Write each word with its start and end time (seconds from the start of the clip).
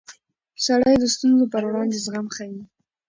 سړی 0.65 0.95
د 0.99 1.03
ستونزو 1.13 1.45
پر 1.53 1.63
وړاندې 1.67 2.01
زغم 2.05 2.27
ښيي 2.35 2.59